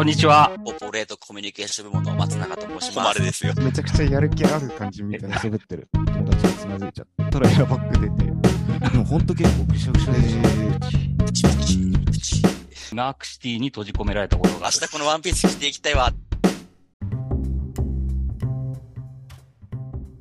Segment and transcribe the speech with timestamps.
[0.00, 0.50] こんにちは。
[0.64, 3.22] コーポレートコミュニケーション部門の松永と申します。
[3.22, 3.52] ですよ。
[3.58, 8.90] めちゃくちゃやる気ある感じみたいな喋ってる友達がつまずいちゃったらエアバッグ出て。
[8.92, 9.26] でもほん。
[9.26, 10.18] と結構ぐしゃぐしゃで。
[11.26, 11.92] プチプチ。
[12.06, 14.72] プチナークシティに閉じ込められたことが明ある。
[14.78, 16.10] 日このワンピース着ていきたいわ。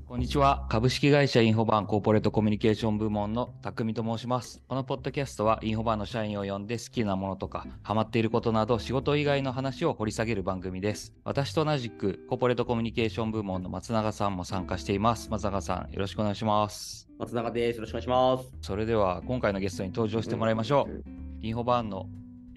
[0.09, 0.65] こんにちは。
[0.69, 4.59] 株式会社インフォバンコーポレートコミュニケーション部門の匠と申します。
[4.67, 11.13] このポッドキャストはインフォバンの社員を呼んで好きなものとかハマっていることなど仕事以外の話を掘り下げる番組です。
[11.25, 15.29] 私と同じくコーポレートコミュニケーション部門の松永さんも参加しています。
[15.29, 17.07] 松永さんよろしくお願いします。
[17.19, 17.75] 松永です。
[17.75, 18.51] よろしくお願いします。
[18.63, 21.03] それでは今回のゲストに登場してもらいましょう。
[21.43, 22.07] インフォバーンの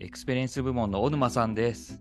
[0.01, 2.01] エクスペリエンス部門の小沼さんです。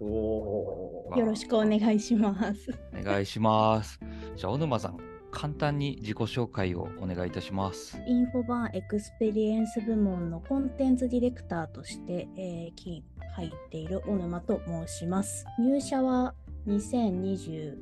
[0.00, 2.70] おおよろしくお願いします。
[2.98, 4.00] お願いします。
[4.36, 4.98] じゃあ、小沼さん、
[5.30, 8.00] 簡単に自己紹介をお願いいたします。
[8.06, 13.04] インフォバーンエクスペリエンス部門のコンテンツディレクターとして、えー、き
[13.36, 15.46] 入っている小沼と申します。
[15.58, 16.34] 入社は
[16.66, 17.76] 2021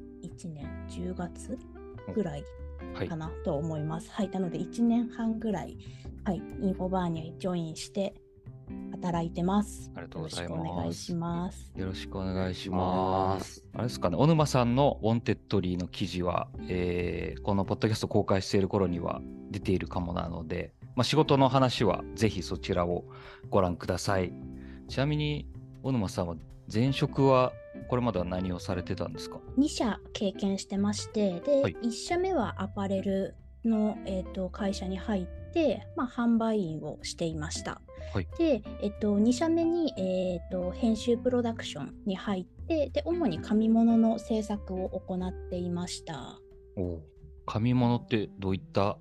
[0.52, 1.58] 年10月
[2.14, 2.44] ぐらい
[2.94, 3.16] はいか。
[3.16, 4.10] なと思います。
[4.10, 5.76] はい、なので1年半ぐらい、
[6.24, 8.14] はい、インフォバーンにジョインして
[9.00, 9.90] 働いてます。
[9.94, 11.72] ありがとうございますよろしくお願いします。
[11.76, 13.64] よろしくお願いします。
[13.74, 23.04] あれですかね、小沼さんのウォンテッドリーの記事は、えーこのポッドキャスト公開している頃には出ているかもなので、まあ、仕事の話はぜひそちらを
[23.48, 24.32] ご覧ください。
[24.88, 25.46] ちなみに、
[25.82, 26.34] 小沼さんは
[26.72, 27.52] 前職は
[27.88, 37.80] これまでは何をされてたんですか？2社経験してましてで、はい1社目はアパレルの、えー、と会社に入って、まあ、販売員をしていました。
[38.12, 38.28] はい。
[38.38, 46.38] で、えっと、2社目に、えー、と編集プロダクションに入ってで主に紙物の制作を行っていました。
[46.76, 47.00] お
[47.46, 48.98] 紙物ってどういった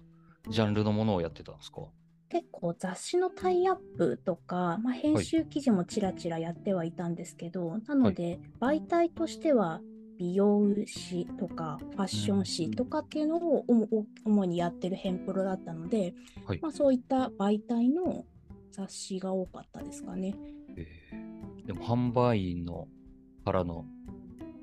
[0.50, 1.82] ジャンルのものをやってたんですか？
[2.30, 9.80] 結構雑誌のタイアップとか、まあ、編集記事もちらちらやってはいたんですけど、なので媒体としては
[10.18, 16.14] 美容誌とかファッション誌とかっていうのを主主にやってるヘンプロだったので、
[16.46, 18.26] はいまあ、そういった媒体の
[18.72, 20.36] 雑誌が多かったですかね。
[20.76, 22.88] えーでも販売員の
[23.44, 23.86] からの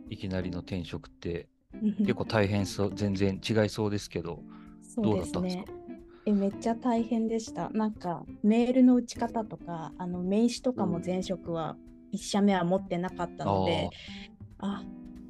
[0.09, 1.49] いきなりの転職って
[1.99, 4.43] 結構大変そう全然違いそうですけど
[4.83, 5.63] そうですどうだったんですか？
[5.65, 5.67] ね。
[6.25, 7.69] えめっちゃ大変でした。
[7.71, 11.77] なんかメールの打ち方とかあの名刺とかも前職は
[12.15, 13.91] 1社目は持ってなかったので、
[14.59, 14.83] あ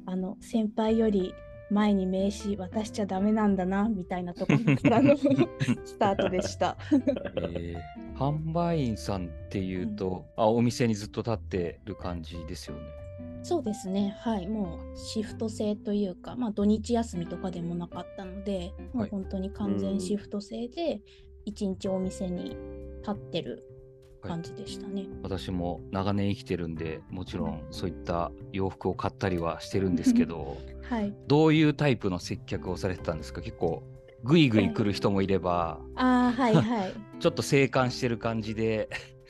[0.05, 1.33] あの先輩より
[1.71, 5.17] 前に名刺渡しちゃダメなんだなみたいなところからの
[5.83, 6.77] スタートでした。
[6.91, 12.81] えー販売員さんっていうと、あお店にずっと立ってる感じですよね。
[13.43, 21.01] そうですね、はい、もうシフト制というか、まあ、土日休みとかでもなかったので、もはいう本当に完全シフト制で、
[21.45, 22.57] 一日お店に
[23.01, 23.63] 立ってる
[24.27, 25.05] 感じでしたね。
[25.23, 30.57] 私も長年生きてるんでもちろんそういった洋服を買ったりはしてるんですけど
[30.89, 33.41] はい、どういうタイプの接客をされてたんですか？
[33.41, 33.83] 結構
[34.23, 36.93] グイグイ来る人もいればああ、はいはい。
[37.19, 38.89] ちょっと静観してる感じで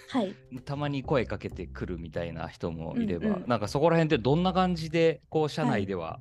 [0.09, 0.33] はい、
[0.66, 3.44] たまに声かけてくるみたいな人もいれば、うんうん。
[3.47, 6.19] なんかそこら辺ってどんな感じでこう社内では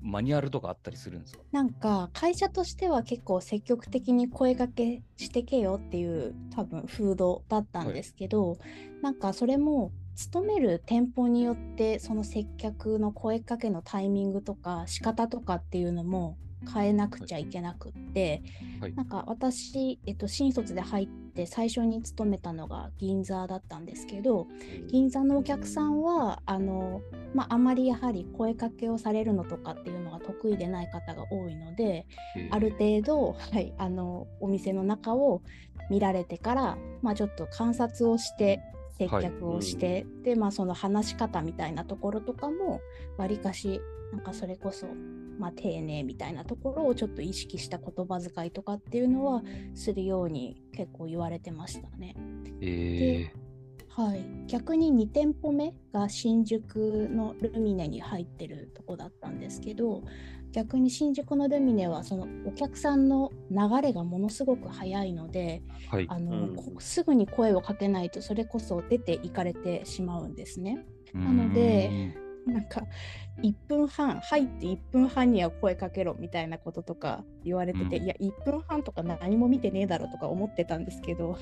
[0.00, 8.58] マニュアルとかあったりするんですか、なんか会社としては結構積極的に声かけしてけよっていう多分風土だったんですけど、
[9.02, 16.36] なんかそれも勤める店舗によってその接客の声かけのタイミングとか仕方とかっていうのも
[16.72, 18.42] 変えなくちゃいけなくって、
[18.80, 18.94] はい。
[18.94, 24.48] なんか私、えっと、新卒で入って最初に勤めたのが銀座だったんですけど
[24.88, 27.00] 銀座のお客さんはあの、
[27.34, 32.06] まあ、あまりやはり声かけをされるのとかっていうのが得意でない方が多いので
[32.36, 35.42] えーある程度、はい、あのお店の中を
[35.88, 38.60] 見られてから、まあ、ちょっと観察をして
[39.00, 42.80] 接客をして、で、まあ、その話し方みたいなところとかも
[43.16, 43.80] わりかし
[44.12, 44.86] なんかそれこそ、
[45.38, 49.42] まあ、丁寧みたいなところをちょっと意識した言葉遣いとかっていうのは
[49.74, 52.14] するように結構言われてましたね。
[52.60, 53.32] え
[53.88, 60.04] はい、逆に2店舗目が新宿のルミネに入ってるとこだったんですけど
[60.52, 66.06] 逆に新宿のルミネはそのお客さんの流れがものすごく早いのでーはい。
[66.08, 66.56] あの、うん。
[66.56, 70.84] こすぐに声をかけないとそれこそ出て行かれてしまうんですね。
[71.14, 72.14] ななので
[72.46, 72.82] なんか
[73.42, 78.04] 1分半入って1分半には声かけろみたいなこととか言われてて、うん。
[78.04, 81.36] いや1分半とか何も見てねえだろとか思ってたんですけど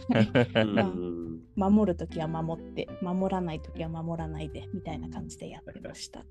[0.54, 1.40] うん。
[1.56, 6.24] 守るときは守って守らないときは守らないでみたいな感じでやってました。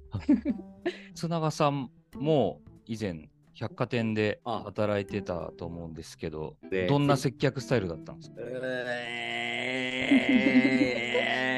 [1.16, 4.62] 津永さんも以前百貨店であ。
[4.66, 8.36] 働いてたと思うんですけどでどんな接客スタイルだったんですか？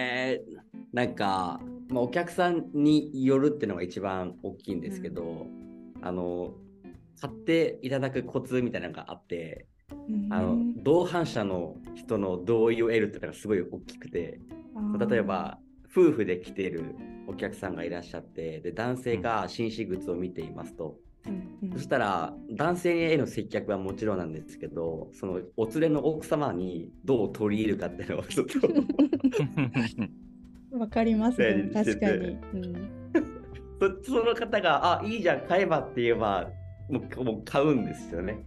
[0.02, 0.60] えー
[0.92, 5.46] なんか、まあ、お客さんによるっていうのが一番大きいんですけど、
[6.02, 6.56] あの、
[7.22, 9.68] 買っていただくコツみたいなのがあって、
[10.32, 14.40] あの同伴者の人の同意を得るっていうのがすごい大きくて、
[15.08, 15.60] 例えば
[15.92, 16.96] 夫婦で来ている
[17.28, 21.74] お客さんがいらっしゃってで男性が紳士靴を見ていますと、うんうん。
[21.74, 28.60] そしたら男性への接客はもちろんなんですけどそのお連れの奥様にどう取り入るかっていうのをちょっと
[30.78, 31.72] わかりますね。
[31.74, 32.90] 確かに、 うん。
[34.04, 36.52] そその方が「あいいじゃん買えば」って言えば
[36.90, 38.46] もうもう買うんですよね。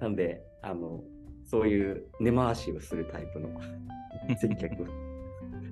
[0.00, 1.04] なんであの
[1.44, 3.50] そういう根回しをするタイプの
[4.36, 4.86] 接客を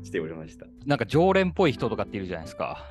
[0.02, 0.66] しておりました。
[0.86, 2.84] なんか常連っぽい人とかっているじゃないですか。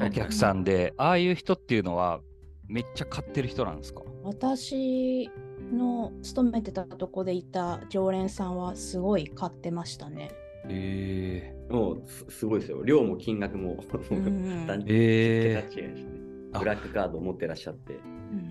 [0.00, 2.20] お客さんで、ああいう人っていうのは
[2.68, 4.02] めっちゃ買ってる人なんですか？
[4.22, 5.30] 私
[5.72, 10.30] の勤めてたとこでいた常連さんはすごい買ってましたね。
[10.68, 12.82] えもうすすごいですよ。
[12.84, 13.82] 量も金額も。
[14.10, 16.10] うん段え桁違いですね
[16.52, 17.94] あブラックカードを持ってらっしゃって。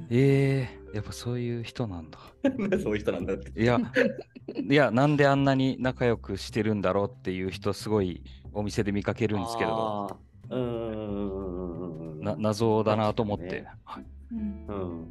[0.10, 2.20] うんえー、やっぱそういう人なんだ。
[2.82, 3.62] そういう人なんだって。
[3.62, 3.80] いや、
[4.70, 8.24] いや、なんであんなに仲良くしてるんだろうっていう人、すごい
[8.54, 10.56] お店で見かけるんですけど、あー。
[10.56, 12.22] うーん。
[12.22, 13.62] な謎だなと思って。
[13.62, 14.74] ねはいうんう
[15.04, 15.08] ん。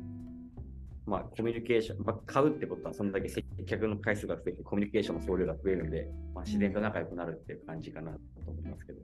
[1.07, 8.99] まあ、コミュニケーション、まあ、買うってことは、そんだけ接客の回数が増えて、コミュニケーションの総量が増えるんで、まあ、自然と仲良くなるっていう感じかなと思いますけど。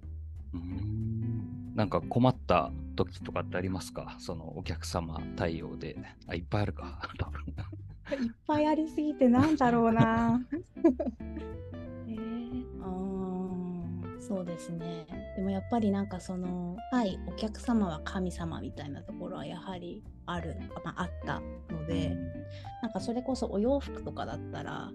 [0.55, 0.82] うーん
[1.75, 4.17] なんか困った時とかってありますか？
[4.19, 5.97] そのお客様対応で。
[6.27, 7.01] あ、いっぱいあるか。
[7.19, 7.41] 多 分
[8.25, 10.41] いっぱいありすぎてなんだろうな。
[12.07, 15.07] えー、あーそうですね。
[15.37, 21.41] でもやっぱりなんかその、はい、お客様は神様みたいなところはやはりある、まあ、あった
[21.75, 22.15] ので、
[22.83, 24.91] なんかそれこそお洋服とかだったら、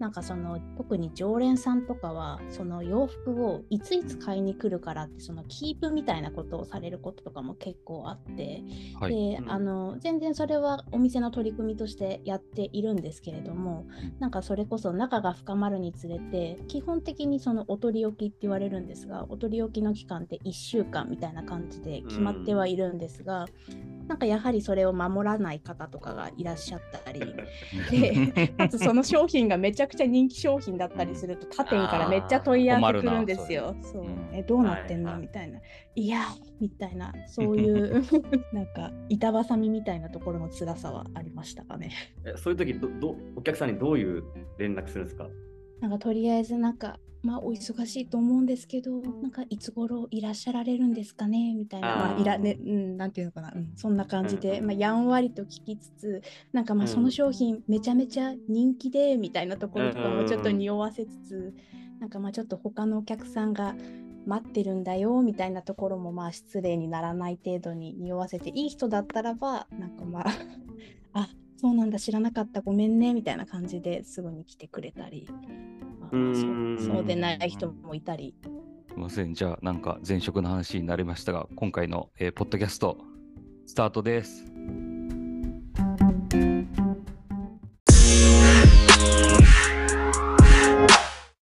[0.00, 8.62] なんかその特に常連さんとかはその洋服をいついつ買いに来るからってそのキープみたいなことをされることとかも結構あって、
[8.98, 9.14] はい。
[9.14, 9.50] でうん。
[9.50, 13.86] あの全然それはお店の取り組みとしてやっているんですけれども
[14.18, 23.46] なんかそれこそ仲が深まるにつれて基本的にそのお取り置きって言われるんですがお取り置きの期間って1週間みたいな感じで決まってはいるんですが、
[24.08, 27.20] なんかやはりそれを守らない方とかがいらっしゃったり。
[27.90, 33.74] でかつその商品がめちゃくちゃ人気商品だったりすると他店からめっちゃ問い合わせ来るんですよ。
[33.82, 34.02] そう。
[34.04, 34.28] うん。
[34.32, 35.60] えどうなってんの、みたいな。
[35.94, 36.20] いや
[36.60, 37.12] みたいな。
[37.26, 38.02] そういう
[38.52, 41.90] なんか板挟みみたいなところの辛さはありましたかね。
[42.24, 44.24] えそういう時どど、お客さんにどういう
[44.58, 45.28] 連絡するんですか？
[45.80, 51.54] なんかとりあえずなんかまあお忙しいと思うんですけどなんかいつ頃いらっしゃられるんですかね？
[51.54, 51.88] みたいな。
[51.96, 54.66] まあいらねうんなんていうのかな、うん、そんな感じで、うん。
[54.66, 56.22] まあやんわりと聞きつつ
[56.52, 56.88] なんかまあうん。
[56.88, 61.54] その商品めちゃめちゃ人気でみたいなところとかもちょっと匂わせつつ、
[62.00, 63.74] なんかまあちょっと他のお客さんが
[64.26, 70.24] 待ってるんだよみたいなところもまあ失礼にならない程度に匂わせていい人だったらばなんかまあ
[71.12, 75.26] あそうなんだ知らなかったごめんねみたいな感じですぐに来てくれたり、
[76.00, 76.34] まあうーん。
[76.34, 78.34] そうそうでない人もいたり
[78.90, 79.34] すみません。
[79.34, 82.98] じゃあ、なんか前職の話になりましたが、今回の、えーポッドキャスト、
[83.66, 84.52] スタートです。